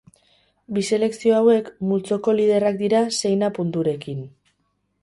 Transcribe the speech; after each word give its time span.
Bi 0.77 0.83
selekzio 0.95 1.35
hauek 1.41 1.69
multzoko 1.91 2.35
liderrak 2.41 2.81
dira 2.83 3.05
seina 3.21 3.53
punturekin. 3.61 4.27